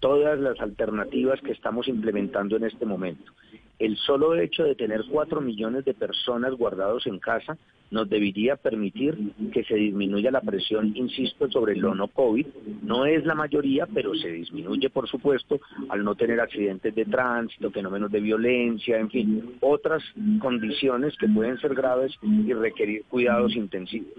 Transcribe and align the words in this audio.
Todas 0.00 0.38
las 0.38 0.60
alternativas 0.60 1.40
que 1.40 1.52
estamos 1.52 1.88
implementando 1.88 2.56
en 2.56 2.64
este 2.64 2.84
momento. 2.84 3.32
El 3.78 3.96
solo 3.98 4.34
hecho 4.34 4.64
de 4.64 4.74
tener 4.74 5.04
4 5.10 5.40
millones 5.40 5.84
de 5.84 5.94
personas 5.94 6.54
guardados 6.54 7.06
en 7.06 7.18
casa 7.18 7.58
nos 7.90 8.08
debería 8.08 8.56
permitir 8.56 9.16
que 9.52 9.64
se 9.64 9.74
disminuya 9.74 10.30
la 10.30 10.40
presión, 10.40 10.96
insisto, 10.96 11.50
sobre 11.50 11.74
el 11.74 11.82
no 11.82 12.08
COVID. 12.08 12.46
No 12.82 13.06
es 13.06 13.24
la 13.24 13.34
mayoría, 13.34 13.86
pero 13.86 14.14
se 14.14 14.28
disminuye, 14.28 14.90
por 14.90 15.08
supuesto, 15.08 15.60
al 15.88 16.04
no 16.04 16.14
tener 16.14 16.40
accidentes 16.40 16.94
de 16.94 17.04
tránsito, 17.04 17.70
fenómenos 17.70 18.10
de 18.10 18.20
violencia, 18.20 18.98
en 18.98 19.10
fin, 19.10 19.56
otras 19.60 20.02
condiciones 20.40 21.16
que 21.18 21.28
pueden 21.28 21.58
ser 21.58 21.74
graves 21.74 22.12
y 22.22 22.52
requerir 22.52 23.04
cuidados 23.08 23.54
intensivos. 23.54 24.12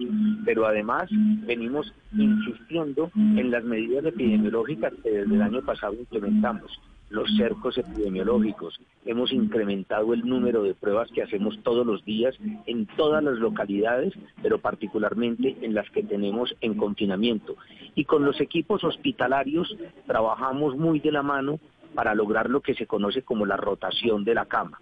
Pero 0.46 0.66
además 0.66 1.10
venimos 1.46 1.94
insistiendo 2.14 3.12
en 3.16 3.52
las 3.52 3.64
medidas 3.64 4.06
epidemiológicas 4.06 4.94
que 5.04 5.10
desde 5.10 5.36
el 5.36 5.42
año 5.42 5.62
pasado 5.62 5.94
implementamos 5.94 6.72
los 7.10 7.30
cercos 7.38 7.78
epidemiológicos. 7.78 8.80
Hemos 9.06 9.32
incrementado 9.32 10.14
el 10.14 10.26
número 10.26 10.64
de 10.64 10.74
pruebas 10.74 11.10
que 11.12 11.24
hacemos 11.24 11.58
todos 11.64 11.86
los 11.86 12.04
días 12.04 12.36
en 12.66 12.86
todas 12.86 13.24
las 13.24 13.36
localidades, 13.36 14.14
pero 14.42 14.60
particularmente 14.60 15.58
en 15.62 15.74
las 15.74 15.90
que 15.92 16.04
tenemos 16.04 16.56
en 16.62 16.76
confinamiento. 16.76 17.56
Y 17.96 18.06
con 18.06 18.26
los 18.26 18.42
equipos 18.42 18.84
hospitalarios 18.84 19.76
trabajamos 20.06 20.76
muy 20.78 21.00
de 21.00 21.12
la 21.12 21.24
mano 21.24 21.60
para 21.94 22.14
lograr 22.14 22.50
lo 22.50 22.62
que 22.62 22.76
se 22.76 22.86
conoce 22.86 23.22
como 23.22 23.46
la 23.46 23.58
rotación 23.58 24.24
de 24.24 24.36
la 24.36 24.46
cama. 24.46 24.80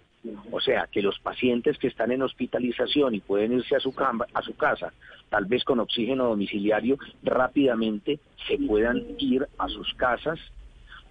O 0.50 0.60
sea, 0.60 0.88
que 0.90 1.02
los 1.02 1.18
pacientes 1.20 1.78
que 1.78 1.86
están 1.86 2.10
en 2.10 2.22
hospitalización 2.22 3.14
y 3.14 3.20
pueden 3.20 3.52
irse 3.52 3.76
a 3.76 3.80
su, 3.80 3.94
cama, 3.94 4.26
a 4.34 4.42
su 4.42 4.56
casa, 4.56 4.92
tal 5.28 5.44
vez 5.44 5.62
con 5.64 5.78
oxígeno 5.78 6.24
domiciliario, 6.24 6.98
rápidamente 7.22 8.18
se 8.48 8.58
puedan 8.58 9.04
ir 9.18 9.46
a 9.58 9.68
sus 9.68 9.94
casas 9.94 10.40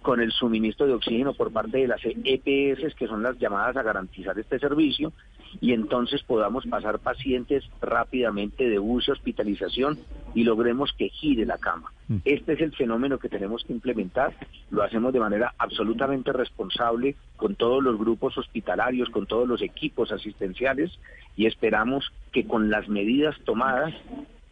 con 0.06 0.20
el 0.20 0.30
suministro 0.30 0.86
de 0.86 0.92
oxígeno 0.92 1.34
por 1.34 1.52
parte 1.52 1.78
de 1.78 1.88
las 1.88 2.00
EPS, 2.04 2.94
que 2.94 3.08
son 3.08 3.24
las 3.24 3.36
llamadas 3.40 3.76
a 3.76 3.82
garantizar 3.82 4.38
este 4.38 4.60
servicio, 4.60 5.12
y 5.60 5.72
entonces 5.72 6.22
podamos 6.22 6.64
pasar 6.64 7.00
pacientes 7.00 7.64
rápidamente 7.82 8.68
de 8.68 8.78
uso, 8.78 9.10
hospitalización 9.10 9.98
y 10.32 10.44
logremos 10.44 10.92
que 10.92 11.08
gire 11.08 11.44
la 11.44 11.58
cama. 11.58 11.90
Este 12.24 12.52
es 12.52 12.60
el 12.60 12.72
fenómeno 12.76 13.18
que 13.18 13.28
tenemos 13.28 13.64
que 13.64 13.72
implementar, 13.72 14.32
lo 14.70 14.84
hacemos 14.84 15.12
de 15.12 15.18
manera 15.18 15.54
absolutamente 15.58 16.32
responsable 16.32 17.16
con 17.36 17.56
todos 17.56 17.82
los 17.82 17.98
grupos 17.98 18.38
hospitalarios, 18.38 19.10
con 19.10 19.26
todos 19.26 19.48
los 19.48 19.60
equipos 19.60 20.12
asistenciales 20.12 20.96
y 21.36 21.46
esperamos 21.46 22.12
que 22.30 22.46
con 22.46 22.70
las 22.70 22.88
medidas 22.88 23.34
tomadas 23.44 23.92